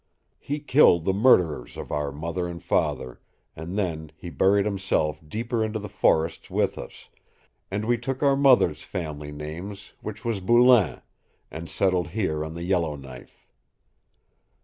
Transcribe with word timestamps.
He 0.39 0.59
killed 0.59 1.03
the 1.03 1.13
murderers 1.13 1.77
of 1.77 1.91
our 1.91 2.11
mother 2.11 2.47
and 2.47 2.59
father, 2.59 3.21
and 3.55 3.77
then 3.77 4.11
he 4.17 4.31
buried 4.31 4.65
himself 4.65 5.21
deeper 5.29 5.63
into 5.63 5.77
the 5.77 5.87
forests 5.87 6.49
with 6.49 6.75
us, 6.79 7.09
and 7.69 7.85
we 7.85 7.99
took 7.99 8.23
our 8.23 8.35
mother's 8.35 8.81
family 8.81 9.31
names 9.31 9.93
which 10.01 10.25
was 10.25 10.39
Boulain, 10.39 11.01
and 11.51 11.69
settled 11.69 12.07
here 12.17 12.43
on 12.43 12.55
the 12.55 12.63
Yellowknife. 12.63 13.47